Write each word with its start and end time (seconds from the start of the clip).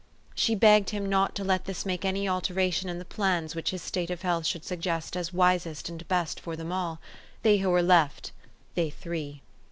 She 0.33 0.55
begged 0.55 0.89
him 0.89 1.05
not 1.07 1.35
to 1.35 1.43
let 1.43 1.65
this 1.65 1.85
make 1.85 2.03
any 2.03 2.27
alteration 2.27 2.89
in 2.89 2.97
the 2.97 3.05
plans 3.05 3.53
which 3.53 3.69
his 3.69 3.83
state 3.83 4.09
of 4.09 4.23
health 4.23 4.47
should 4.47 4.65
suggest 4.65 5.15
as 5.15 5.31
wisest 5.31 5.89
and 5.89 6.07
best 6.07 6.39
for 6.39 6.55
them 6.55 6.71
all, 6.71 6.99
they 7.43 7.57
who 7.59 7.69
were 7.69 7.83
left, 7.83 8.31
they 8.73 8.89
three. 8.89 9.43